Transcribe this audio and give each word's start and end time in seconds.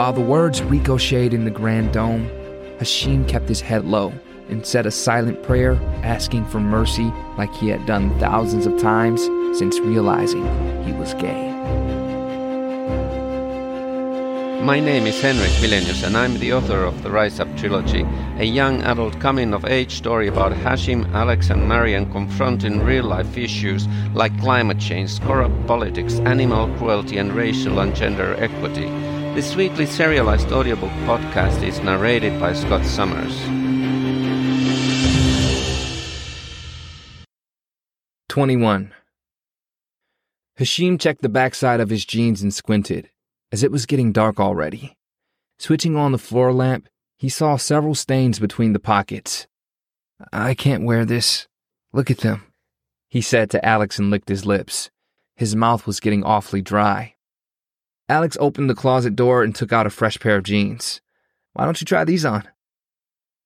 While 0.00 0.14
the 0.14 0.22
words 0.22 0.62
ricocheted 0.62 1.34
in 1.34 1.44
the 1.44 1.50
grand 1.50 1.92
dome, 1.92 2.26
Hashim 2.78 3.28
kept 3.28 3.50
his 3.50 3.60
head 3.60 3.84
low 3.84 4.14
and 4.48 4.64
said 4.64 4.86
a 4.86 4.90
silent 4.90 5.42
prayer 5.42 5.74
asking 6.02 6.46
for 6.46 6.58
mercy 6.58 7.12
like 7.36 7.52
he 7.52 7.68
had 7.68 7.84
done 7.84 8.18
thousands 8.18 8.64
of 8.64 8.80
times 8.80 9.22
since 9.58 9.78
realizing 9.78 10.46
he 10.86 10.94
was 10.94 11.12
gay. 11.12 11.50
My 14.62 14.80
name 14.80 15.06
is 15.06 15.20
Henrik 15.20 15.50
Wilenius 15.60 16.02
and 16.02 16.16
I'm 16.16 16.38
the 16.38 16.54
author 16.54 16.82
of 16.82 17.02
the 17.02 17.10
Rise 17.10 17.38
Up 17.38 17.54
trilogy, 17.58 18.06
a 18.38 18.44
young 18.44 18.80
adult 18.84 19.20
coming 19.20 19.52
of 19.52 19.66
age 19.66 19.92
story 19.92 20.28
about 20.28 20.52
Hashim, 20.52 21.12
Alex 21.12 21.50
and 21.50 21.68
Marian 21.68 22.10
confronting 22.10 22.80
real 22.80 23.04
life 23.04 23.36
issues 23.36 23.86
like 24.14 24.40
climate 24.40 24.78
change, 24.78 25.20
corrupt 25.20 25.66
politics, 25.66 26.20
animal 26.20 26.74
cruelty 26.78 27.18
and 27.18 27.34
racial 27.34 27.80
and 27.80 27.94
gender 27.94 28.34
equity. 28.38 28.88
This 29.34 29.54
weekly 29.54 29.86
serialized 29.86 30.50
audiobook 30.50 30.90
podcast 31.06 31.62
is 31.62 31.78
narrated 31.78 32.40
by 32.40 32.52
Scott 32.52 32.84
Summers. 32.84 33.38
21. 38.28 38.92
Hashim 40.58 40.98
checked 40.98 41.22
the 41.22 41.28
backside 41.28 41.78
of 41.78 41.90
his 41.90 42.04
jeans 42.04 42.42
and 42.42 42.52
squinted 42.52 43.08
as 43.52 43.62
it 43.62 43.70
was 43.70 43.86
getting 43.86 44.10
dark 44.10 44.40
already. 44.40 44.96
Switching 45.60 45.96
on 45.96 46.10
the 46.10 46.18
floor 46.18 46.52
lamp, 46.52 46.88
he 47.16 47.28
saw 47.28 47.56
several 47.56 47.94
stains 47.94 48.40
between 48.40 48.72
the 48.72 48.80
pockets. 48.80 49.46
I 50.32 50.54
can't 50.54 50.84
wear 50.84 51.04
this. 51.04 51.46
Look 51.92 52.10
at 52.10 52.18
them, 52.18 52.52
he 53.08 53.20
said 53.20 53.48
to 53.50 53.64
Alex 53.64 53.96
and 53.96 54.10
licked 54.10 54.28
his 54.28 54.44
lips. 54.44 54.90
His 55.36 55.54
mouth 55.54 55.86
was 55.86 56.00
getting 56.00 56.24
awfully 56.24 56.62
dry. 56.62 57.14
Alex 58.10 58.36
opened 58.40 58.68
the 58.68 58.74
closet 58.74 59.14
door 59.14 59.44
and 59.44 59.54
took 59.54 59.72
out 59.72 59.86
a 59.86 59.90
fresh 59.90 60.18
pair 60.18 60.34
of 60.34 60.42
jeans. 60.42 61.00
Why 61.52 61.64
don't 61.64 61.80
you 61.80 61.84
try 61.84 62.04
these 62.04 62.24
on? 62.24 62.42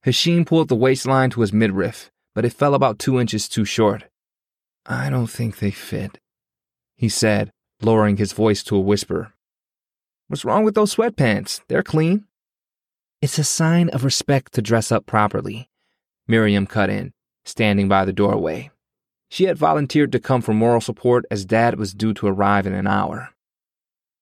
Hashim 0.07 0.47
pulled 0.47 0.69
the 0.69 0.75
waistline 0.75 1.29
to 1.31 1.43
his 1.43 1.53
midriff, 1.53 2.11
but 2.35 2.47
it 2.47 2.55
fell 2.55 2.73
about 2.73 2.99
two 2.99 3.21
inches 3.21 3.47
too 3.47 3.67
short. 3.67 4.05
I 4.87 5.11
don't 5.11 5.27
think 5.27 5.59
they 5.59 5.71
fit, 5.71 6.19
he 6.97 7.11
said, 7.11 7.53
lowering 7.83 8.17
his 8.17 8.33
voice 8.33 8.63
to 8.65 8.77
a 8.77 8.81
whisper. 8.81 9.35
What's 10.29 10.47
wrong 10.47 10.65
with 10.65 10.75
those 10.75 10.95
sweatpants? 10.95 11.61
They're 11.69 11.83
clean. 11.83 12.25
It's 13.21 13.39
a 13.39 13.45
sign 13.45 13.91
of 13.91 14.03
respect 14.03 14.55
to 14.55 14.63
dress 14.63 14.91
up 14.91 15.05
properly, 15.05 15.69
Miriam 16.27 16.67
cut 16.67 16.89
in, 16.89 17.13
standing 17.45 17.87
by 17.87 18.07
the 18.07 18.15
doorway. 18.15 18.71
She 19.29 19.45
had 19.45 19.59
volunteered 19.59 20.13
to 20.13 20.21
come 20.21 20.41
for 20.41 20.55
moral 20.55 20.81
support 20.81 21.27
as 21.31 21.45
Dad 21.45 21.79
was 21.79 21.93
due 21.93 22.15
to 22.15 22.29
arrive 22.29 22.67
in 22.67 22.73
an 22.73 22.87
hour. 22.87 23.34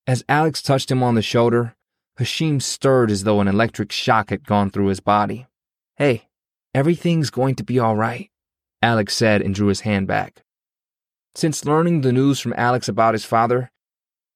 As 0.06 0.24
Alex 0.28 0.62
touched 0.62 0.90
him 0.90 1.02
on 1.02 1.14
the 1.14 1.22
shoulder, 1.22 1.76
Hashim 2.18 2.60
stirred 2.60 3.10
as 3.10 3.24
though 3.24 3.40
an 3.40 3.48
electric 3.48 3.92
shock 3.92 4.30
had 4.30 4.44
gone 4.44 4.70
through 4.70 4.86
his 4.86 5.00
body. 5.00 5.46
Hey, 5.96 6.28
everything's 6.74 7.30
going 7.30 7.54
to 7.54 7.64
be 7.64 7.78
all 7.78 7.96
right, 7.96 8.30
Alex 8.82 9.14
said 9.14 9.42
and 9.42 9.54
drew 9.54 9.68
his 9.68 9.80
hand 9.80 10.08
back. 10.08 10.42
Since 11.34 11.64
learning 11.64 12.00
the 12.00 12.12
news 12.12 12.40
from 12.40 12.52
Alex 12.56 12.88
about 12.88 13.14
his 13.14 13.24
father, 13.24 13.70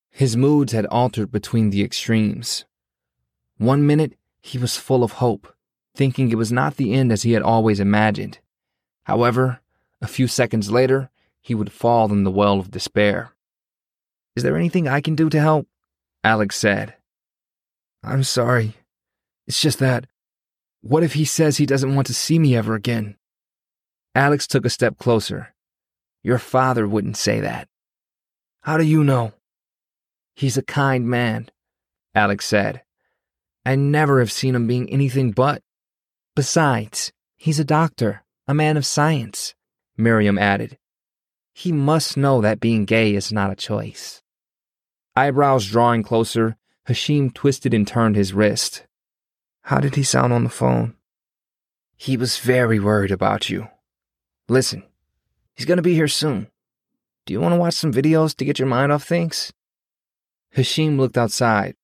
his 0.09 0.37
moods 0.37 0.73
had 0.73 0.87
altered 0.87 1.33
between 1.33 1.71
the 1.71 1.83
extremes. 1.83 2.65
One 3.59 3.87
minute, 3.87 4.17
he 4.41 4.59
was 4.59 4.77
full 4.77 5.03
of 5.03 5.13
hope, 5.13 5.53
thinking 5.95 6.31
it 6.31 6.39
was 6.39 6.53
not 6.53 6.77
the 6.77 6.95
end 6.95 7.11
as 7.11 7.23
he 7.23 7.33
had 7.33 7.43
always 7.43 7.81
imagined. 7.81 8.39
However, 9.05 9.61
a 10.01 10.07
few 10.07 10.29
seconds 10.29 10.71
later, 10.71 11.11
he 11.41 11.55
would 11.55 11.73
fall 11.73 12.13
in 12.13 12.23
the 12.23 12.31
well 12.31 12.61
of 12.61 12.71
despair. 12.71 13.33
Is 14.37 14.43
there 14.43 14.57
anything 14.57 14.87
I 14.87 15.01
can 15.01 15.15
do 15.15 15.31
to 15.31 15.41
help? 15.41 15.67
Alex 16.23 16.57
said. 16.57 16.95
I'm 18.05 18.23
sorry. 18.23 18.75
It's 19.47 19.61
just 19.61 19.79
that. 19.79 20.07
What 20.83 21.03
if 21.03 21.15
he 21.15 21.25
says 21.25 21.57
he 21.57 21.67
doesn't 21.67 21.95
want 21.95 22.07
to 22.09 22.15
see 22.15 22.39
me 22.39 22.55
ever 22.55 22.75
again? 22.75 23.17
Alex 24.15 24.47
took 24.47 24.65
a 24.65 24.71
step 24.71 24.99
closer. 24.99 25.55
Your 26.23 26.39
father 26.39 26.87
wouldn't 26.87 27.17
say 27.17 27.41
that. 27.41 27.69
How 28.61 28.77
do 28.77 28.85
you 28.85 29.03
know? 29.03 29.33
He's 30.35 30.59
a 30.59 30.63
kind 30.63 31.09
man, 31.09 31.49
Alex 32.15 32.45
said. 32.45 32.83
I 33.65 33.75
never 33.75 34.21
have 34.21 34.31
seen 34.31 34.55
him 34.55 34.67
being 34.67 34.91
anything 34.91 35.33
but. 35.33 35.63
Besides, 36.35 37.13
he's 37.37 37.59
a 37.59 37.65
doctor, 37.65 38.23
a 38.47 38.55
man 38.55 38.77
of 38.77 38.85
science, 38.85 39.55
Miriam 39.97 40.39
added. 40.39 40.79
He 41.55 41.73
must 41.73 42.17
know 42.17 42.43
that 42.43 42.61
being 42.61 42.85
gay 42.85 43.15
is 43.15 43.33
not 43.33 43.51
a 43.51 43.57
choice. 43.57 44.23
Eyebrows 45.17 45.67
drawing 45.67 46.03
closer, 46.03 46.57
Hashim 46.87 47.33
twisted 47.33 47.73
and 47.73 47.89
turned 47.89 48.17
his 48.17 48.35
wrist. 48.35 48.87
How 49.63 49.81
did 49.81 49.95
he 49.95 50.03
sound 50.03 50.33
on 50.33 50.45
the 50.45 50.51
phone? 50.51 50.95
He 51.97 52.19
was 52.19 52.39
very 52.39 52.79
worried 52.79 53.11
about 53.11 53.49
you. 53.49 53.69
Listen, 54.49 54.85
he's 55.55 55.65
going 55.65 55.79
to 55.79 55.83
be 55.83 55.95
here 55.95 56.07
soon. 56.07 56.49
Do 57.25 57.33
you 57.33 57.41
want 57.41 57.55
to 57.55 57.59
watch 57.59 57.75
some 57.75 57.93
videos 57.93 58.37
to 58.37 58.45
get 58.45 58.59
your 58.59 58.69
mind 58.69 58.93
off 58.93 59.05
things? 59.05 59.53
Hashim 60.55 60.99
looked 60.99 61.17
outside. 61.17 61.75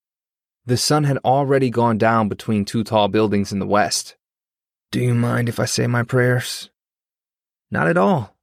The 0.66 0.76
sun 0.76 1.04
had 1.04 1.18
already 1.24 1.70
gone 1.70 1.98
down 1.98 2.28
between 2.28 2.64
two 2.64 2.84
tall 2.84 3.08
buildings 3.08 3.50
in 3.50 3.58
the 3.58 3.66
west. 3.66 4.16
Do 4.90 5.00
you 5.00 5.14
mind 5.14 5.48
if 5.48 5.58
I 5.58 5.64
say 5.64 5.86
my 5.86 6.02
prayers? 6.02 6.70
Not 7.70 7.88
at 7.88 7.96
all. 7.96 8.36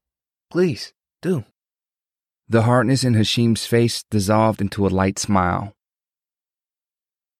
Please, 0.49 0.93
do. 1.21 1.45
The 2.51 2.63
hardness 2.63 3.03
in 3.03 3.13
Hashim's 3.13 3.67
face 3.67 4.03
dissolved 4.09 4.59
into 4.59 4.87
a 4.87 4.89
light 4.89 5.19
smile. 5.19 5.75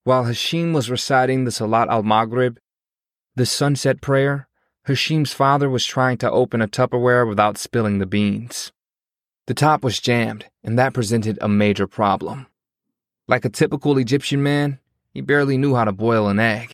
While 0.04 0.26
Hashim 0.26 0.72
was 0.72 0.92
reciting 0.92 1.46
the 1.46 1.52
Salat 1.52 1.90
al 1.90 2.04
Maghrib, 2.04 2.60
the 3.36 3.48
sunset 3.48 4.02
prayer, 4.02 4.48
Hashim's 4.88 5.34
father 5.34 5.68
was 5.68 5.84
trying 5.84 6.20
to 6.20 6.30
open 6.30 6.62
a 6.62 6.68
Tupperware 6.68 7.28
without 7.28 7.58
spilling 7.58 7.98
the 7.98 8.06
beans. 8.06 8.72
The 9.48 9.56
top 9.56 9.84
was 9.84 10.00
jammed, 10.00 10.46
and 10.64 10.78
that 10.78 10.94
presented 10.94 11.40
a 11.42 11.50
major 11.50 11.88
problem. 11.88 12.46
Like 13.28 13.46
a 13.46 13.50
typical 13.50 13.98
Egyptian 13.98 14.44
man, 14.44 14.78
he 15.12 15.22
barely 15.22 15.58
knew 15.58 15.74
how 15.74 15.86
to 15.86 15.92
boil 15.92 16.28
an 16.28 16.40
egg. 16.40 16.72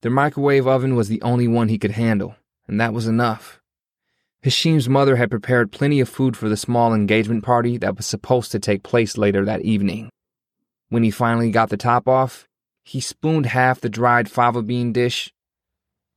The 0.00 0.10
microwave 0.10 0.66
oven 0.66 0.96
was 0.96 1.06
the 1.06 1.22
only 1.22 1.46
one 1.46 1.68
he 1.68 1.78
could 1.78 1.92
handle, 1.92 2.34
and 2.66 2.80
that 2.80 2.92
was 2.92 3.06
enough. 3.06 3.61
Hashim's 4.42 4.88
mother 4.88 5.16
had 5.16 5.30
prepared 5.30 5.70
plenty 5.70 6.00
of 6.00 6.08
food 6.08 6.36
for 6.36 6.48
the 6.48 6.56
small 6.56 6.92
engagement 6.92 7.44
party 7.44 7.78
that 7.78 7.96
was 7.96 8.06
supposed 8.06 8.50
to 8.52 8.58
take 8.58 8.82
place 8.82 9.16
later 9.16 9.44
that 9.44 9.62
evening. 9.62 10.10
When 10.88 11.04
he 11.04 11.12
finally 11.12 11.50
got 11.52 11.70
the 11.70 11.76
top 11.76 12.08
off, 12.08 12.48
he 12.84 13.00
spooned 13.00 13.46
half 13.46 13.80
the 13.80 13.88
dried 13.88 14.28
fava 14.28 14.62
bean 14.62 14.92
dish 14.92 15.32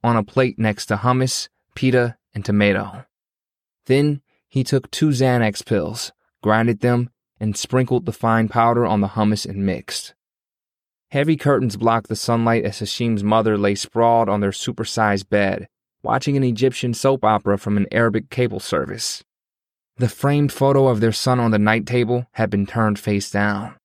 on 0.04 0.18
a 0.18 0.24
plate 0.24 0.58
next 0.58 0.88
to 0.88 0.98
hummus, 0.98 1.50
pita, 1.76 2.18
and 2.34 2.44
tomato. 2.44 3.06
Then 3.86 4.22
he 4.50 4.64
took 4.64 4.90
two 4.90 5.10
Xanax 5.10 5.64
pills, 5.64 6.12
grinded 6.42 6.80
them, 6.80 7.12
and 7.40 7.56
sprinkled 7.56 8.08
the 8.08 8.12
fine 8.12 8.48
powder 8.48 8.86
on 8.86 9.02
the 9.02 9.10
hummus 9.10 9.46
and 9.46 9.66
mixed. 9.66 10.16
Heavy 11.12 11.38
curtains 11.38 11.78
blocked 11.78 12.08
the 12.08 12.16
sunlight 12.16 12.66
as 12.66 12.80
Hashim's 12.80 13.24
mother 13.24 13.56
lay 13.56 13.76
sprawled 13.76 14.30
on 14.30 14.42
their 14.42 14.52
supersized 14.52 15.30
bed, 15.30 15.68
watching 16.06 16.38
an 16.38 16.44
Egyptian 16.44 16.94
soap 16.94 17.26
opera 17.26 17.58
from 17.58 17.76
an 17.76 17.88
Arabic 17.92 18.30
cable 18.30 18.60
service. 18.60 19.24
The 19.98 20.08
framed 20.08 20.52
photo 20.52 20.88
of 20.88 21.00
their 21.00 21.12
son 21.12 21.40
on 21.40 21.50
the 21.50 21.60
night 21.60 21.88
table 21.88 22.28
had 22.34 22.50
been 22.52 22.68
turned 22.68 23.00
face 23.00 23.32
down. 23.32 23.76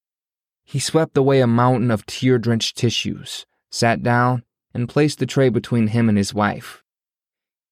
He 0.62 0.78
swept 0.78 1.16
away 1.16 1.40
a 1.40 1.46
mountain 1.46 1.90
of 1.90 2.04
tear 2.04 2.38
drenched 2.38 2.76
tissues, 2.76 3.46
sat 3.70 4.02
down, 4.02 4.44
and 4.74 4.88
placed 4.88 5.18
the 5.18 5.26
tray 5.26 5.48
between 5.48 5.88
him 5.88 6.08
and 6.08 6.18
his 6.18 6.34
wife. 6.34 6.84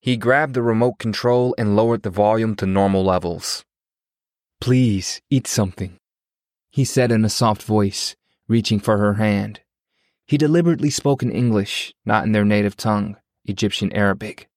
He 0.01 0.17
grabbed 0.17 0.55
the 0.55 0.63
remote 0.63 0.99
control 0.99 1.55
and 1.59 1.77
lowered 1.77 2.03
the 2.03 2.11
volume 2.11 2.57
to 2.57 2.67
normal 2.67 3.05
levels. 3.05 3.65
Please, 4.61 5.21
eat 5.29 5.47
something, 5.47 5.99
he 6.71 6.85
said 6.85 7.12
in 7.12 7.25
a 7.25 7.29
soft 7.29 7.62
voice, 7.62 8.17
reaching 8.49 8.81
for 8.81 8.97
her 8.97 9.15
hand. 9.15 9.61
He 10.27 10.39
deliberately 10.39 10.91
spoke 10.91 11.23
in 11.23 11.31
English, 11.31 11.93
not 12.06 12.25
in 12.25 12.33
their 12.33 12.44
native 12.44 12.77
tongue, 12.77 13.17
Egyptian 13.49 13.93
Arabic. 13.93 14.49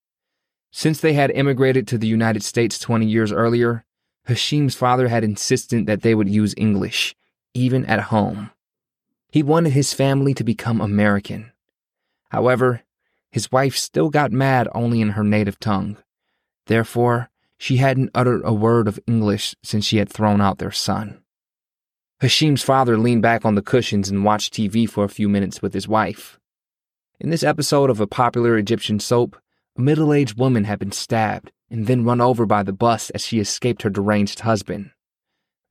Since 0.71 1.01
they 1.01 1.13
had 1.13 1.31
immigrated 1.31 1.87
to 1.87 1.97
the 1.97 2.07
United 2.07 2.43
States 2.43 2.79
20 2.79 3.05
years 3.05 3.31
earlier, 3.31 3.85
Hashim's 4.25 4.75
father 4.75 5.07
had 5.07 5.23
insisted 5.23 5.85
that 5.87 6.01
they 6.01 6.15
would 6.15 6.29
use 6.29 6.53
English, 6.57 7.15
even 7.53 7.85
at 7.85 8.03
home. 8.03 8.51
He 9.31 9.43
wanted 9.43 9.73
his 9.73 9.93
family 9.93 10.33
to 10.33 10.43
become 10.43 10.79
American. 10.79 11.51
However, 12.29 12.81
his 13.31 13.51
wife 13.51 13.77
still 13.77 14.09
got 14.09 14.31
mad 14.31 14.67
only 14.73 15.01
in 15.01 15.11
her 15.11 15.23
native 15.23 15.59
tongue. 15.59 15.97
Therefore, 16.67 17.29
she 17.57 17.77
hadn't 17.77 18.11
uttered 18.13 18.41
a 18.43 18.53
word 18.53 18.87
of 18.87 18.99
English 19.07 19.55
since 19.63 19.85
she 19.85 19.97
had 19.97 20.09
thrown 20.09 20.41
out 20.41 20.57
their 20.57 20.71
son. 20.71 21.21
Hashim's 22.19 22.61
father 22.61 22.97
leaned 22.97 23.21
back 23.21 23.45
on 23.45 23.55
the 23.55 23.61
cushions 23.61 24.09
and 24.09 24.25
watched 24.25 24.53
TV 24.53 24.87
for 24.87 25.03
a 25.03 25.09
few 25.09 25.27
minutes 25.29 25.61
with 25.61 25.73
his 25.73 25.87
wife. 25.87 26.39
In 27.21 27.29
this 27.29 27.43
episode 27.43 27.91
of 27.91 27.99
a 27.99 28.07
popular 28.07 28.57
Egyptian 28.57 28.99
soap, 28.99 29.37
a 29.77 29.81
middle 29.81 30.11
aged 30.11 30.39
woman 30.39 30.63
had 30.63 30.79
been 30.79 30.91
stabbed 30.91 31.51
and 31.69 31.85
then 31.85 32.03
run 32.03 32.19
over 32.19 32.47
by 32.47 32.63
the 32.63 32.73
bus 32.73 33.11
as 33.11 33.23
she 33.23 33.39
escaped 33.39 33.83
her 33.83 33.91
deranged 33.91 34.39
husband. 34.39 34.89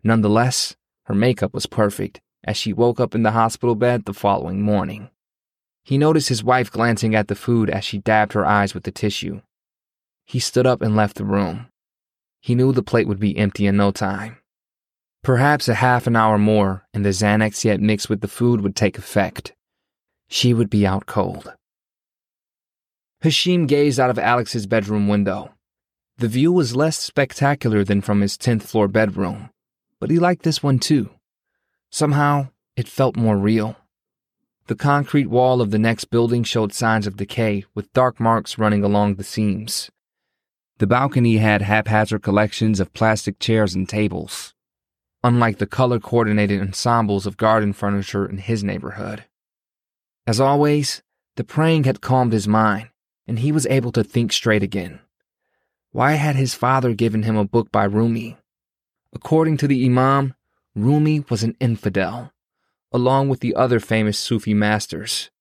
Nonetheless, 0.05 0.77
her 1.07 1.15
makeup 1.15 1.53
was 1.53 1.67
perfect, 1.67 2.21
as 2.45 2.57
she 2.57 2.73
woke 2.73 3.01
up 3.01 3.17
in 3.17 3.25
the 3.25 3.33
hospital 3.33 3.75
bed 3.75 4.05
the 4.05 4.15
following 4.15 4.63
morning. 4.63 5.11
He 5.83 5.99
noticed 5.99 6.29
his 6.29 6.45
wife 6.45 6.71
glancing 6.71 7.17
at 7.17 7.27
the 7.27 7.35
food 7.35 7.69
as 7.69 7.85
she 7.85 7.99
dabbed 7.99 8.33
her 8.35 8.47
eyes 8.47 8.73
with 8.73 8.85
the 8.85 8.93
tissue. 8.93 9.41
He 10.27 10.39
stood 10.39 10.69
up 10.69 10.81
and 10.81 10.95
left 10.95 11.17
the 11.17 11.25
room. 11.25 11.67
He 12.41 12.55
knew 12.55 12.71
the 12.73 12.85
plate 12.85 13.09
would 13.09 13.19
be 13.19 13.37
empty 13.37 13.67
in 13.67 13.77
no 13.77 13.91
time. 13.91 14.37
Perhaps 15.25 15.67
a 15.69 15.75
half 15.75 16.07
an 16.07 16.15
hour 16.15 16.39
more, 16.39 16.87
and 16.95 17.05
the 17.05 17.09
Xanax 17.09 17.65
yet 17.65 17.81
mixed 17.81 18.09
with 18.09 18.21
the 18.21 18.29
food 18.29 18.61
would 18.61 18.77
take 18.77 18.97
effect. 18.97 19.53
She 20.31 20.55
would 20.55 20.71
be 20.71 20.87
out 20.87 21.07
cold. 21.07 21.53
Hashim 23.25 23.67
gazed 23.67 23.99
out 23.99 24.11
of 24.11 24.19
Alex's 24.19 24.67
bedroom 24.67 25.09
window. 25.09 25.51
The 26.19 26.29
view 26.29 26.53
was 26.53 26.77
less 26.77 26.97
spectacular 26.99 27.83
than 27.83 28.01
from 28.01 28.21
his 28.21 28.39
10th 28.39 28.63
floor 28.63 28.87
bedroom, 28.87 29.51
but 29.99 30.09
he 30.09 30.19
liked 30.19 30.43
this 30.45 30.63
one 30.63 30.79
too. 30.79 31.11
Somehow, 31.91 32.49
it 32.77 32.89
felt 32.89 33.17
more 33.17 33.37
real. 33.37 33.77
The 34.69 34.77
concrete 34.77 35.29
wall 35.29 35.61
of 35.61 35.73
the 35.73 35.79
next 35.79 36.05
building 36.07 36.45
showed 36.45 36.73
signs 36.73 37.09
of 37.09 37.17
decay, 37.17 37.65
with 37.75 37.93
dark 37.93 38.21
marks 38.21 38.57
running 38.57 38.85
along 38.85 39.17
the 39.17 39.25
seams. 39.25 39.91
The 40.79 40.87
balcony 40.87 41.39
had 41.39 41.63
haphazard 41.63 42.23
collections 42.23 42.79
of 42.79 42.95
plastic 42.95 43.41
chairs 43.41 43.75
and 43.75 43.89
tables, 43.89 44.55
unlike 45.25 45.59
the 45.59 45.67
color 45.67 45.99
coordinated 45.99 46.61
ensembles 46.61 47.27
of 47.27 47.37
garden 47.37 47.73
furniture 47.73 48.27
in 48.27 48.39
his 48.39 48.63
neighborhood. 48.63 49.25
As 50.31 50.39
always, 50.39 51.03
the 51.35 51.43
praying 51.43 51.83
had 51.83 52.01
calmed 52.01 52.33
his 52.33 52.47
mind, 52.47 52.91
and 53.27 53.41
he 53.41 53.51
was 53.51 53.67
able 53.67 53.91
to 53.91 54.05
think 54.05 54.33
straight 54.33 54.63
again. 54.63 55.01
Why 55.91 56.13
had 56.13 56.37
his 56.37 56.55
father 56.55 56.95
given 56.95 57.25
him 57.25 57.37
a 57.37 57.45
book 57.45 57.73
by 57.73 57.83
Rumi? 57.83 58.37
According 59.13 59.57
to 59.57 59.67
the 59.67 59.85
Imam, 59.85 60.35
Rumi 60.77 61.25
was 61.29 61.43
an 61.43 61.57
infidel, 61.59 62.33
along 62.93 63.29
with 63.29 63.41
the 63.41 63.57
other 63.57 63.81
famous 63.81 64.21
Sufi 64.21 64.55
masters. 64.55 65.33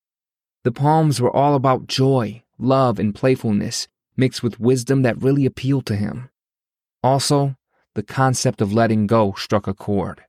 The 0.63 0.71
poems 0.71 1.21
were 1.21 1.37
all 1.37 1.53
about 1.53 1.85
joy, 1.85 2.41
love, 2.57 2.97
and 2.97 3.13
playfulness, 3.13 3.87
mixed 4.17 4.41
with 4.41 4.59
wisdom 4.59 5.03
that 5.03 5.21
really 5.21 5.45
appealed 5.45 5.85
to 5.85 5.95
him. 5.95 6.31
Also, 7.03 7.55
the 7.93 8.01
concept 8.01 8.59
of 8.59 8.73
letting 8.73 9.05
go 9.05 9.35
struck 9.37 9.67
a 9.67 9.75
chord. 9.75 10.23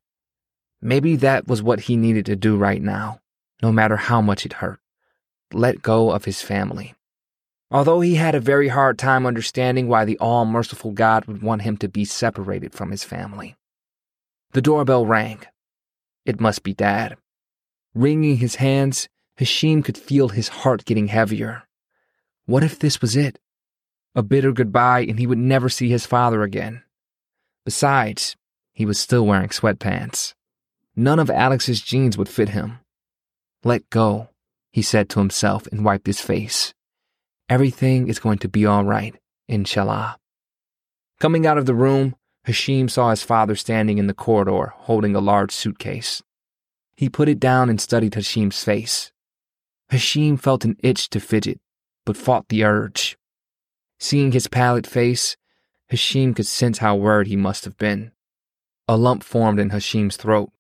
Maybe 0.83 1.17
that 1.17 1.49
was 1.49 1.63
what 1.63 1.81
he 1.89 1.97
needed 1.97 2.27
to 2.27 2.37
do 2.37 2.59
right 2.59 2.83
now, 2.83 3.21
no 3.63 3.73
matter 3.73 3.97
how 3.97 4.21
much 4.21 4.47
it 4.47 4.55
hurt. 4.55 4.81
Let 5.53 5.83
go 5.83 6.11
of 6.11 6.25
his 6.25 6.43
family. 6.43 6.95
Although 7.71 8.01
he 8.01 8.17
had 8.17 8.35
a 8.35 8.41
very 8.41 8.69
hard 8.69 8.99
time 8.99 9.27
understanding 9.27 9.87
why 9.87 10.05
the 10.05 10.19
all 10.19 10.45
merciful 10.45 10.91
God 10.91 11.27
would 11.27 11.43
want 11.43 11.63
him 11.63 11.77
to 11.79 11.89
be 11.89 12.05
separated 12.05 12.73
from 12.73 12.91
his 12.91 13.05
family. 13.05 13.57
The 14.53 14.63
doorbell 14.63 15.07
rang. 15.07 15.43
It 16.25 16.41
must 16.41 16.63
be 16.63 16.75
Dad. 16.75 17.17
Wringing 17.95 18.39
his 18.39 18.57
hands, 18.57 19.09
Hashim 19.39 19.85
could 19.85 19.97
feel 19.97 20.29
his 20.29 20.49
heart 20.49 20.85
getting 20.85 21.09
heavier. 21.09 21.63
What 22.47 22.65
if 22.65 22.79
this 22.79 23.01
was 23.01 23.17
it? 23.17 23.39
A 24.15 24.23
bitter 24.23 24.53
goodbye 24.53 25.01
and 25.09 25.19
he 25.19 25.27
would 25.27 25.39
never 25.39 25.69
see 25.69 25.89
his 25.89 26.07
father 26.07 26.43
again. 26.43 26.83
Besides, 27.65 28.37
he 28.73 28.85
was 28.85 28.99
still 28.99 29.25
wearing 29.25 29.51
sweatpants. 29.51 30.35
None 30.97 31.21
of 31.21 31.31
Alex's 31.31 31.81
jeans 31.81 32.19
would 32.19 32.29
fit 32.29 32.49
him. 32.51 32.81
Let 33.63 33.91
go, 33.91 34.31
he 34.73 34.83
said 34.83 35.09
to 35.11 35.19
himself 35.19 35.67
and 35.67 35.85
wiped 35.85 36.07
his 36.07 36.21
face. 36.21 36.73
Everything 37.49 38.09
is 38.09 38.19
going 38.19 38.39
to 38.39 38.49
be 38.49 38.65
all 38.65 38.85
right, 38.85 39.15
inshallah. 39.49 40.19
Coming 41.19 41.47
out 41.47 41.59
of 41.59 41.67
the 41.67 41.75
room, 41.75 42.17
Hashim 42.47 42.89
saw 42.89 43.11
his 43.11 43.23
father 43.23 43.55
standing 43.55 43.99
in 43.99 44.07
the 44.07 44.15
corridor 44.15 44.73
holding 44.75 45.15
a 45.15 45.21
large 45.21 45.53
suitcase. 45.53 46.23
He 46.97 47.09
put 47.09 47.29
it 47.29 47.41
down 47.41 47.69
and 47.69 47.81
studied 47.81 48.13
Hashim's 48.13 48.63
face. 48.65 49.13
Hashim 49.91 50.41
felt 50.41 50.65
an 50.65 50.77
itch 50.83 51.11
to 51.11 51.21
fidget, 51.21 51.61
but 52.07 52.17
fought 52.17 52.49
the 52.49 52.65
urge. 52.65 53.19
Seeing 53.99 54.33
his 54.33 54.49
pallid 54.49 54.87
face, 54.87 55.37
Hashim 55.93 56.35
could 56.35 56.47
sense 56.47 56.79
how 56.79 56.97
worried 56.97 57.27
he 57.27 57.37
must 57.37 57.65
have 57.65 57.77
been. 57.77 58.13
A 58.89 58.97
lump 58.97 59.23
formed 59.23 59.61
in 59.61 59.71
Hashim's 59.71 60.17
throat. 60.17 60.51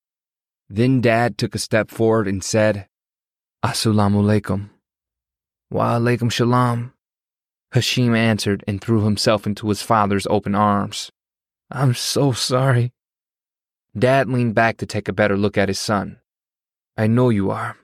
Then 0.72 1.00
Dad 1.00 1.36
took 1.36 1.56
a 1.56 1.58
step 1.58 1.90
forward 1.90 2.28
and 2.28 2.44
said, 2.44 2.86
Assalamu 3.64 4.22
alaikum. 4.22 4.70
Wa 5.68 5.98
alaikum 5.98 6.32
salam. 6.32 6.92
Hashim 7.74 8.16
answered 8.16 8.62
and 8.68 8.80
threw 8.80 9.04
himself 9.04 9.48
into 9.48 9.68
his 9.68 9.82
father's 9.82 10.28
open 10.30 10.54
arms. 10.54 11.10
I'm 11.72 11.94
so 11.94 12.30
sorry. 12.30 12.92
Dad 13.98 14.28
leaned 14.28 14.54
back 14.54 14.76
to 14.76 14.86
take 14.86 15.08
a 15.08 15.12
better 15.12 15.36
look 15.36 15.58
at 15.58 15.68
his 15.68 15.80
son. 15.80 16.20
I 16.96 17.08
know 17.08 17.30
you 17.30 17.50
are. 17.50 17.76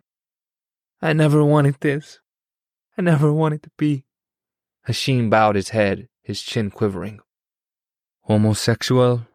I 1.02 1.12
never 1.12 1.44
wanted 1.44 1.78
this. 1.80 2.20
I 2.96 3.02
never 3.02 3.32
wanted 3.32 3.64
to 3.64 3.70
be. 3.76 4.04
Hashim 4.86 5.28
bowed 5.28 5.56
his 5.56 5.70
head, 5.70 6.08
his 6.22 6.40
chin 6.40 6.70
quivering. 6.70 7.18
Homosexual? 8.22 9.26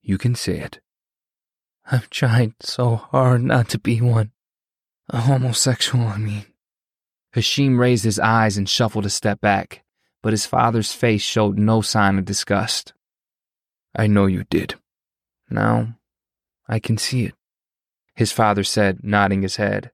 You 0.00 0.16
can 0.16 0.34
say 0.34 0.58
it. 0.58 0.80
I've 1.90 2.10
tried 2.10 2.52
so 2.60 2.96
hard 2.96 3.42
not 3.42 3.70
to 3.70 3.78
be 3.78 4.00
one. 4.02 4.32
A 5.08 5.22
homosexual, 5.22 6.06
I 6.06 6.18
mean. 6.18 6.44
Hashim 7.34 7.78
raised 7.78 8.04
his 8.04 8.18
eyes 8.18 8.58
and 8.58 8.68
shuffled 8.68 9.06
a 9.06 9.10
step 9.10 9.40
back, 9.40 9.84
but 10.22 10.34
his 10.34 10.44
father's 10.44 10.92
face 10.92 11.22
showed 11.22 11.58
no 11.58 11.80
sign 11.80 12.18
of 12.18 12.26
disgust. 12.26 12.92
I 13.96 14.06
know 14.06 14.26
you 14.26 14.44
did. 14.44 14.74
Now, 15.48 15.96
I 16.68 16.78
can 16.78 16.98
see 16.98 17.24
it, 17.24 17.34
his 18.14 18.32
father 18.32 18.64
said, 18.64 19.02
nodding 19.02 19.40
his 19.40 19.56
head. 19.56 19.90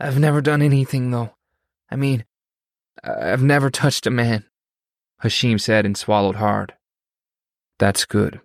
I've 0.00 0.18
never 0.18 0.40
done 0.40 0.62
anything, 0.62 1.12
though. 1.12 1.34
I 1.90 1.96
mean, 1.96 2.24
I've 3.04 3.42
never 3.42 3.70
touched 3.70 4.06
a 4.06 4.10
man, 4.10 4.44
Hashim 5.22 5.60
said 5.60 5.86
and 5.86 5.96
swallowed 5.96 6.36
hard. 6.36 6.74
That's 7.78 8.04
good. 8.04 8.40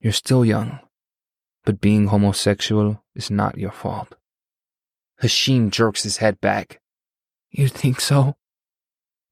You're 0.00 0.12
still 0.12 0.44
young, 0.44 0.80
but 1.66 1.82
being 1.82 2.06
homosexual 2.06 3.04
is 3.14 3.30
not 3.30 3.58
your 3.58 3.72
fault. 3.72 4.14
Hashim 5.22 5.70
jerks 5.70 6.04
his 6.04 6.18
head 6.18 6.40
back, 6.40 6.80
you 7.50 7.68
think 7.68 8.00
so? 8.00 8.36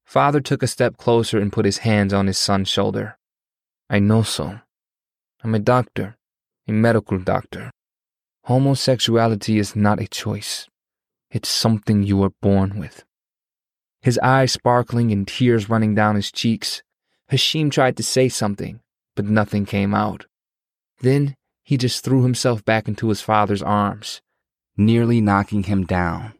Father 0.05 0.41
took 0.41 0.63
a 0.63 0.67
step 0.67 0.97
closer 0.97 1.39
and 1.39 1.51
put 1.51 1.65
his 1.65 1.79
hands 1.79 2.13
on 2.13 2.27
his 2.27 2.37
son's 2.37 2.69
shoulder. 2.69 3.17
I 3.89 3.99
know 3.99 4.23
so. 4.23 4.59
I'm 5.43 5.53
a 5.53 5.59
doctor, 5.59 6.17
a 6.67 6.71
medical 6.71 7.19
doctor. 7.19 7.71
Homosexuality 8.45 9.59
is 9.59 9.75
not 9.75 10.01
a 10.01 10.07
choice. 10.07 10.67
It's 11.29 11.49
something 11.49 12.03
you 12.03 12.23
are 12.23 12.31
born 12.41 12.79
with. 12.79 13.03
His 14.01 14.17
eyes 14.19 14.51
sparkling 14.51 15.11
and 15.11 15.27
tears 15.27 15.69
running 15.69 15.95
down 15.95 16.15
his 16.15 16.31
cheeks, 16.31 16.83
Hashim 17.31 17.71
tried 17.71 17.97
to 17.97 18.03
say 18.03 18.29
something, 18.29 18.79
but 19.15 19.25
nothing 19.25 19.65
came 19.65 19.93
out. 19.93 20.25
Then 20.99 21.35
he 21.65 21.77
just 21.77 22.03
threw 22.03 22.21
himself 22.21 22.63
back 22.63 22.87
into 22.87 23.09
his 23.09 23.21
father's 23.21 23.63
arms, 23.63 24.21
nearly 24.77 25.19
knocking 25.19 25.63
him 25.63 25.83
down. 25.83 26.33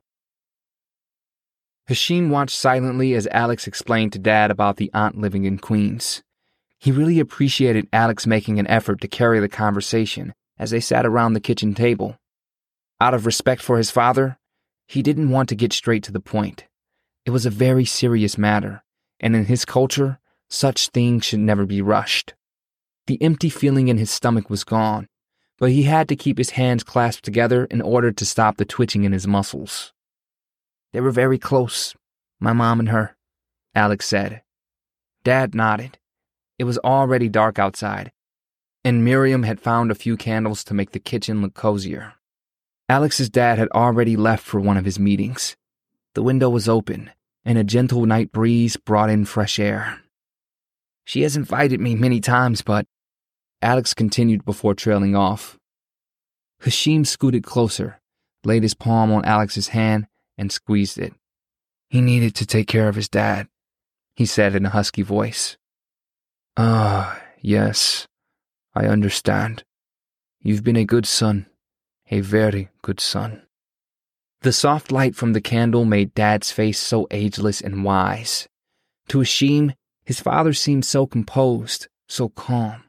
Hashim 1.89 2.29
watched 2.29 2.55
silently 2.55 3.13
as 3.15 3.27
Alex 3.27 3.67
explained 3.67 4.13
to 4.13 4.19
Dad 4.19 4.51
about 4.51 4.77
the 4.77 4.91
aunt 4.93 5.17
living 5.17 5.45
in 5.45 5.57
Queens. 5.57 6.23
He 6.77 6.91
really 6.91 7.19
appreciated 7.19 7.89
Alex 7.91 8.27
making 8.27 8.59
an 8.59 8.67
effort 8.67 9.01
to 9.01 9.07
carry 9.07 9.39
the 9.39 9.49
conversation 9.49 10.33
as 10.57 10.69
they 10.69 10.79
sat 10.79 11.05
around 11.05 11.33
the 11.33 11.39
kitchen 11.39 11.73
table. 11.73 12.17
Out 13.01 13.15
of 13.15 13.25
respect 13.25 13.61
for 13.61 13.77
his 13.77 13.91
father, 13.91 14.37
he 14.87 15.01
didn't 15.01 15.31
want 15.31 15.49
to 15.49 15.55
get 15.55 15.73
straight 15.73 16.03
to 16.03 16.11
the 16.11 16.19
point. 16.19 16.65
It 17.25 17.31
was 17.31 17.47
a 17.47 17.51
very 17.51 17.85
serious 17.85 18.37
matter, 18.37 18.83
and 19.19 19.35
in 19.35 19.45
his 19.45 19.65
culture, 19.65 20.19
such 20.49 20.89
things 20.89 21.25
should 21.25 21.39
never 21.39 21.65
be 21.65 21.81
rushed. 21.81 22.35
The 23.07 23.21
empty 23.21 23.49
feeling 23.49 23.87
in 23.87 23.97
his 23.97 24.11
stomach 24.11 24.49
was 24.49 24.63
gone, 24.63 25.07
but 25.57 25.71
he 25.71 25.83
had 25.83 26.07
to 26.09 26.15
keep 26.15 26.37
his 26.37 26.51
hands 26.51 26.83
clasped 26.83 27.23
together 27.23 27.65
in 27.65 27.81
order 27.81 28.11
to 28.11 28.25
stop 28.25 28.57
the 28.57 28.65
twitching 28.65 29.03
in 29.03 29.11
his 29.11 29.27
muscles. 29.27 29.93
They 30.93 31.01
were 31.01 31.11
very 31.11 31.37
close, 31.37 31.95
my 32.39 32.53
mom 32.53 32.79
and 32.79 32.89
her, 32.89 33.15
Alex 33.73 34.05
said. 34.07 34.41
Dad 35.23 35.55
nodded. 35.55 35.97
It 36.57 36.63
was 36.63 36.77
already 36.79 37.29
dark 37.29 37.59
outside, 37.59 38.11
and 38.83 39.03
Miriam 39.03 39.43
had 39.43 39.59
found 39.59 39.91
a 39.91 39.95
few 39.95 40.15
candles 40.15 40.63
to 40.65 40.73
make 40.73 40.91
the 40.91 40.99
kitchen 40.99 41.41
look 41.41 41.53
cozier. 41.53 42.13
Alex's 42.87 43.29
dad 43.29 43.57
had 43.57 43.69
already 43.69 44.15
left 44.15 44.43
for 44.43 44.59
one 44.59 44.77
of 44.77 44.85
his 44.85 44.99
meetings. 44.99 45.55
The 46.13 46.21
window 46.21 46.49
was 46.49 46.69
open, 46.69 47.09
and 47.43 47.57
a 47.57 47.63
gentle 47.63 48.05
night 48.05 48.31
breeze 48.31 48.77
brought 48.77 49.09
in 49.09 49.25
fresh 49.25 49.59
air. 49.59 50.01
She 51.03 51.23
has 51.23 51.35
invited 51.35 51.79
me 51.79 51.95
many 51.95 52.21
times, 52.21 52.61
but 52.61 52.85
Alex 53.61 53.93
continued 53.93 54.45
before 54.45 54.73
trailing 54.73 55.15
off. 55.15 55.57
Hashim 56.61 57.05
scooted 57.05 57.43
closer, 57.43 57.99
laid 58.43 58.63
his 58.63 58.73
palm 58.73 59.11
on 59.11 59.25
Alex's 59.25 59.69
hand, 59.69 60.07
and 60.37 60.51
squeezed 60.51 60.97
it. 60.97 61.13
He 61.89 62.01
needed 62.01 62.35
to 62.35 62.45
take 62.45 62.67
care 62.67 62.87
of 62.87 62.95
his 62.95 63.09
dad, 63.09 63.47
he 64.15 64.25
said 64.25 64.55
in 64.55 64.65
a 64.65 64.69
husky 64.69 65.01
voice. 65.01 65.57
Ah, 66.57 67.21
yes, 67.41 68.07
I 68.73 68.87
understand. 68.87 69.63
You've 70.41 70.63
been 70.63 70.75
a 70.75 70.85
good 70.85 71.05
son, 71.05 71.47
A 72.11 72.21
very 72.21 72.69
good 72.81 72.99
son. 72.99 73.41
The 74.41 74.53
soft 74.53 74.91
light 74.91 75.15
from 75.15 75.33
the 75.33 75.41
candle 75.41 75.85
made 75.85 76.13
Dad's 76.13 76.51
face 76.51 76.79
so 76.79 77.07
ageless 77.09 77.61
and 77.61 77.83
wise. 77.83 78.47
To 79.09 79.19
Hashim, 79.19 79.73
his 80.03 80.19
father 80.19 80.53
seemed 80.53 80.85
so 80.85 81.07
composed, 81.07 81.87
so 82.07 82.29
calm. 82.29 82.83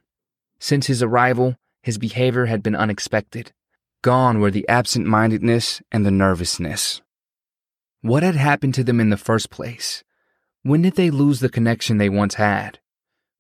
Since 0.59 0.87
his 0.87 1.03
arrival, 1.03 1.57
his 1.83 1.99
behavior 1.99 2.47
had 2.47 2.63
been 2.63 2.75
unexpected. 2.75 3.53
Gone 4.03 4.41
were 4.41 4.51
the 4.51 4.69
absent 4.69 5.07
mindedness 5.07 5.83
and 5.93 6.05
the 6.05 6.11
nervousness. 6.11 7.03
What 8.03 8.23
had 8.23 8.37
happened 8.37 8.75
to 8.75 8.85
them 8.85 9.01
in 9.01 9.11
the 9.11 9.17
first 9.17 9.51
place? 9.51 10.05
When 10.63 10.83
did 10.83 10.95
they 10.95 11.11
lose 11.11 11.41
the 11.41 11.49
connection 11.49 11.99
they 11.99 12.09
once 12.09 12.35
had? 12.35 12.81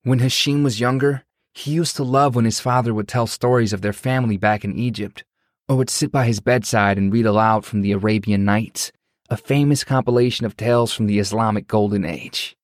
When 0.02 0.20
Hashim 0.20 0.62
was 0.62 0.80
younger, 0.80 1.25
he 1.52 1.73
used 1.73 1.96
to 1.96 2.04
love 2.04 2.35
when 2.35 2.44
his 2.44 2.61
father 2.61 2.92
would 2.92 3.08
tell 3.08 3.26
stories 3.26 3.73
of 3.73 3.80
their 3.80 3.92
family 3.92 4.37
back 4.37 4.64
in 4.64 4.78
Egypt, 4.78 5.25
or 5.68 5.76
would 5.76 5.90
sit 5.90 6.12
by 6.12 6.26
his 6.26 6.40
bedside 6.40 6.99
and 6.99 7.12
read 7.12 7.26
aloud 7.26 7.64
from 7.64 7.80
the 7.80 7.92
Arabian 7.92 8.44
Nights, 8.44 8.92
a 9.30 9.37
famous 9.37 9.82
compilation 9.82 10.46
of 10.46 10.56
tales 10.56 10.92
from 10.92 11.06
the 11.06 11.18
Islamic 11.18 11.66
Golden 11.66 12.04
Age. 12.04 12.56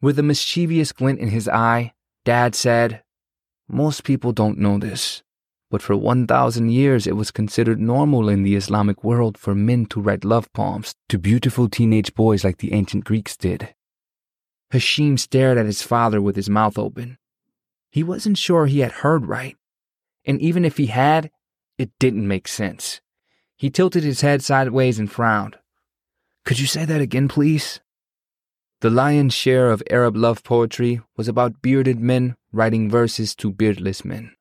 With 0.00 0.18
a 0.18 0.22
mischievous 0.22 0.92
glint 0.92 1.20
in 1.20 1.28
his 1.28 1.48
eye, 1.48 1.92
Dad 2.24 2.54
said, 2.54 3.02
Most 3.72 4.02
people 4.02 4.32
don't 4.32 4.58
know 4.58 4.78
this, 4.78 5.22
but 5.70 5.80
for 5.80 5.96
1,000 5.96 6.70
years 6.70 7.06
it 7.06 7.14
was 7.14 7.30
considered 7.30 7.80
normal 7.80 8.28
in 8.28 8.42
the 8.42 8.56
Islamic 8.56 9.04
world 9.04 9.38
for 9.38 9.54
men 9.54 9.86
to 9.86 10.00
write 10.00 10.24
love 10.24 10.52
poems 10.52 10.96
to 11.08 11.18
beautiful 11.18 11.68
teenage 11.68 12.12
boys 12.16 12.42
like 12.42 12.58
the 12.58 12.72
ancient 12.72 13.04
Greeks 13.04 13.36
did. 13.36 13.72
Hashim 14.72 15.16
stared 15.20 15.56
at 15.56 15.66
his 15.66 15.82
father 15.82 16.20
with 16.20 16.34
his 16.34 16.50
mouth 16.50 16.76
open. 16.78 17.16
He 17.90 18.02
wasn't 18.02 18.38
sure 18.38 18.66
he 18.66 18.80
had 18.80 18.90
heard 18.90 19.26
right, 19.26 19.56
and 20.24 20.40
even 20.40 20.64
if 20.64 20.76
he 20.76 20.86
had, 20.86 21.30
it 21.78 21.90
didn't 22.00 22.26
make 22.26 22.48
sense. 22.48 23.00
He 23.56 23.70
tilted 23.70 24.02
his 24.02 24.22
head 24.22 24.42
sideways 24.42 24.98
and 24.98 25.10
frowned. 25.10 25.58
Could 26.44 26.58
you 26.58 26.66
say 26.66 26.84
that 26.86 27.00
again, 27.00 27.28
please? 27.28 27.80
The 28.80 28.90
lion's 28.90 29.34
share 29.34 29.70
of 29.70 29.82
Arab 29.90 30.16
love 30.16 30.42
poetry 30.42 31.02
was 31.14 31.28
about 31.28 31.60
bearded 31.60 32.00
men 32.00 32.36
writing 32.50 32.88
verses 32.88 33.34
to 33.36 33.52
beardless 33.52 34.06
men. 34.06 34.34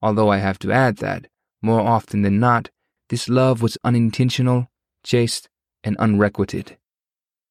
Although 0.00 0.30
I 0.30 0.38
have 0.38 0.60
to 0.60 0.70
add 0.70 0.98
that, 0.98 1.26
more 1.60 1.80
often 1.80 2.22
than 2.22 2.38
not, 2.38 2.70
this 3.08 3.28
love 3.28 3.62
was 3.62 3.76
unintentional, 3.82 4.68
chaste, 5.02 5.48
and 5.82 5.96
unrequited. 5.96 6.76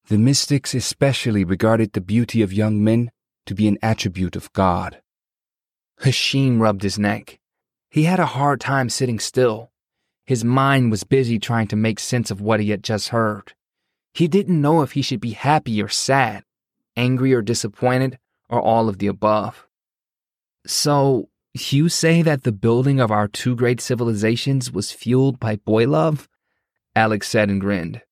The 0.07 0.17
mystics 0.17 0.73
especially 0.73 1.43
regarded 1.43 1.91
the 1.91 2.01
beauty 2.01 2.41
of 2.41 2.53
young 2.53 2.81
men 2.81 3.11
to 3.45 3.53
be 3.53 3.67
an 3.67 3.77
attribute 3.81 4.37
of 4.37 4.53
God. 4.53 5.01
Hashim 6.01 6.61
rubbed 6.61 6.83
his 6.83 6.97
neck. 6.97 7.39
He 7.89 8.03
had 8.03 8.21
a 8.21 8.25
hard 8.37 8.61
time 8.61 8.89
sitting 8.89 9.19
still. 9.19 9.71
His 10.25 10.45
mind 10.45 10.91
was 10.91 11.03
busy 11.03 11.39
trying 11.39 11.67
to 11.67 11.75
make 11.75 11.99
sense 11.99 12.31
of 12.31 12.39
what 12.39 12.61
he 12.61 12.69
had 12.69 12.83
just 12.83 13.09
heard. 13.09 13.53
He 14.15 14.29
didn't 14.29 14.61
know 14.61 14.81
if 14.81 14.93
he 14.93 15.01
should 15.01 15.19
be 15.19 15.31
happy 15.31 15.83
or 15.83 15.89
sad, 15.89 16.45
angry 16.95 17.33
or 17.33 17.41
disappointed, 17.41 18.17
or 18.49 18.61
all 18.61 18.87
of 18.87 18.99
the 18.99 19.07
above. 19.07 19.67
So, 20.65 21.27
you 21.53 21.89
say 21.89 22.21
that 22.21 22.43
the 22.43 22.53
building 22.53 23.01
of 23.01 23.11
our 23.11 23.27
two 23.27 23.57
great 23.57 23.81
civilizations 23.81 24.71
was 24.71 24.93
fueled 24.93 25.37
by 25.37 25.57
boy 25.57 25.85
love? 25.85 26.29
Alex 26.95 27.27
said 27.27 27.49
and 27.49 27.59
grinned. 27.59 28.03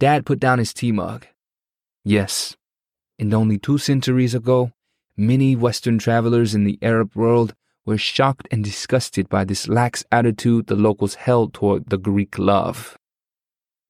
Dad 0.00 0.26
put 0.26 0.40
down 0.40 0.58
his 0.58 0.74
tea 0.74 0.90
mug. 0.90 1.28
Yes, 2.04 2.56
and 3.16 3.32
only 3.32 3.56
two 3.56 3.78
centuries 3.78 4.34
ago, 4.34 4.72
many 5.16 5.54
Western 5.54 5.98
travelers 5.98 6.56
in 6.56 6.64
the 6.64 6.78
Arab 6.82 7.14
world 7.14 7.54
were 7.86 7.98
shocked 7.98 8.48
and 8.50 8.64
disgusted 8.64 9.28
by 9.28 9.44
this 9.44 9.68
lax 9.68 10.04
attitude 10.10 10.66
the 10.66 10.74
locals 10.74 11.14
held 11.14 11.54
toward 11.54 11.88
the 11.90 11.98
Greek 11.98 12.36
love. 12.36 12.98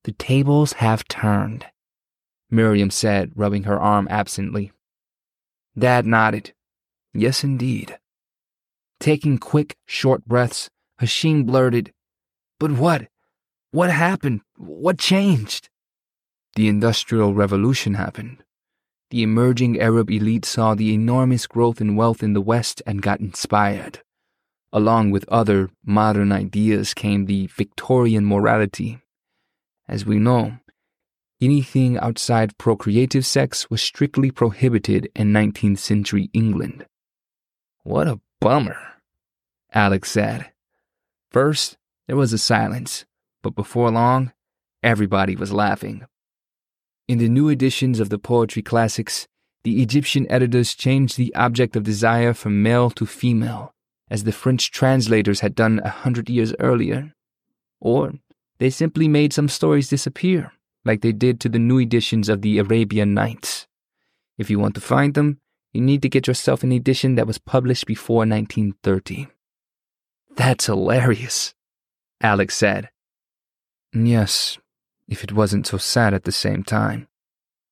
The 0.04 0.12
tables 0.12 0.74
have 0.74 1.08
turned, 1.08 1.66
Miriam 2.50 2.90
said, 2.90 3.32
rubbing 3.34 3.62
her 3.64 3.80
arm 3.80 4.06
absently. 4.10 4.70
Dad 5.76 6.06
nodded. 6.06 6.52
Yes, 7.14 7.42
indeed. 7.42 7.98
Taking 9.00 9.38
quick, 9.38 9.76
short 9.86 10.24
breaths, 10.26 10.68
Hashim 11.00 11.46
blurted, 11.46 11.92
But 12.60 12.72
what? 12.72 13.08
What 13.70 13.90
happened? 13.90 14.42
What 14.56 14.98
changed? 14.98 15.68
The 16.54 16.68
Industrial 16.68 17.34
Revolution 17.34 17.94
happened. 17.94 18.44
The 19.10 19.22
emerging 19.22 19.80
Arab 19.80 20.10
elite 20.10 20.44
saw 20.44 20.74
the 20.74 20.92
enormous 20.92 21.46
growth 21.46 21.80
in 21.80 21.96
wealth 21.96 22.22
in 22.22 22.34
the 22.34 22.40
West 22.40 22.82
and 22.86 23.02
got 23.02 23.20
inspired. 23.20 24.00
Along 24.72 25.10
with 25.10 25.28
other 25.28 25.70
modern 25.84 26.30
ideas 26.30 26.94
came 26.94 27.26
the 27.26 27.46
Victorian 27.46 28.24
morality. 28.26 29.00
As 29.88 30.06
we 30.06 30.18
know, 30.18 30.58
anything 31.40 31.98
outside 31.98 32.56
procreative 32.56 33.26
sex 33.26 33.68
was 33.68 33.82
strictly 33.82 34.30
prohibited 34.30 35.10
in 35.14 35.32
19th 35.32 35.78
century 35.78 36.30
England. 36.32 36.86
What 37.82 38.08
a 38.08 38.20
bummer, 38.40 38.78
Alex 39.72 40.10
said. 40.10 40.50
First, 41.30 41.76
there 42.06 42.16
was 42.16 42.32
a 42.32 42.38
silence, 42.38 43.04
but 43.42 43.54
before 43.54 43.90
long, 43.90 44.32
everybody 44.82 45.36
was 45.36 45.52
laughing. 45.52 46.06
In 47.06 47.18
the 47.18 47.28
new 47.28 47.50
editions 47.50 48.00
of 48.00 48.08
the 48.08 48.18
poetry 48.18 48.62
classics, 48.62 49.28
the 49.64 49.82
Egyptian 49.82 50.30
editors 50.30 50.74
changed 50.74 51.16
the 51.16 51.34
object 51.34 51.76
of 51.76 51.82
desire 51.82 52.32
from 52.32 52.62
male 52.62 52.90
to 52.90 53.04
female, 53.04 53.74
as 54.10 54.24
the 54.24 54.32
French 54.32 54.70
translators 54.70 55.40
had 55.40 55.54
done 55.54 55.80
a 55.84 55.90
hundred 55.90 56.30
years 56.30 56.54
earlier. 56.58 57.12
Or 57.80 58.14
they 58.58 58.70
simply 58.70 59.08
made 59.08 59.32
some 59.32 59.48
stories 59.48 59.88
disappear, 59.88 60.52
like 60.84 61.00
they 61.00 61.12
did 61.12 61.40
to 61.40 61.48
the 61.48 61.58
new 61.58 61.78
editions 61.78 62.28
of 62.28 62.42
the 62.42 62.58
Arabian 62.58 63.14
Nights. 63.14 63.66
If 64.38 64.50
you 64.50 64.58
want 64.58 64.74
to 64.76 64.80
find 64.80 65.14
them, 65.14 65.40
you 65.72 65.80
need 65.80 66.02
to 66.02 66.08
get 66.08 66.26
yourself 66.26 66.62
an 66.62 66.72
edition 66.72 67.16
that 67.16 67.26
was 67.26 67.38
published 67.38 67.86
before 67.86 68.18
1930. 68.18 69.28
That's 70.36 70.66
hilarious, 70.66 71.54
Alex 72.20 72.56
said. 72.56 72.90
Yes, 73.92 74.58
if 75.08 75.24
it 75.24 75.32
wasn't 75.32 75.66
so 75.66 75.78
sad 75.78 76.14
at 76.14 76.24
the 76.24 76.32
same 76.32 76.62
time. 76.62 77.08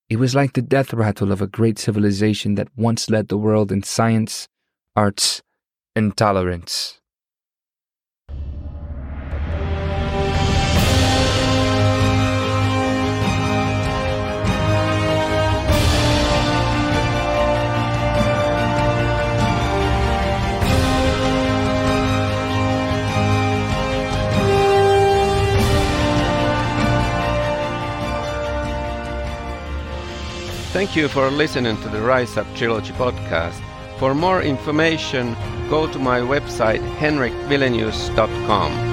It 0.08 0.16
was 0.16 0.34
like 0.34 0.52
the 0.52 0.62
death 0.62 0.92
rattle 0.92 1.32
of 1.32 1.40
a 1.40 1.46
great 1.46 1.78
civilization 1.78 2.54
that 2.56 2.68
once 2.76 3.08
led 3.08 3.28
the 3.28 3.38
world 3.38 3.72
in 3.72 3.82
science, 3.82 4.48
arts, 4.94 5.42
and 5.96 6.16
tolerance. 6.16 7.00
Thank 30.82 30.96
you 30.96 31.06
for 31.06 31.30
listening 31.30 31.80
to 31.82 31.88
the 31.88 32.02
Rise 32.02 32.36
Up 32.36 32.44
Trilogy 32.56 32.92
podcast. 32.94 33.60
For 34.00 34.16
more 34.16 34.42
information, 34.42 35.36
go 35.70 35.86
to 35.86 35.96
my 36.00 36.18
website 36.18 36.80
henrikwilenius.com. 36.96 38.91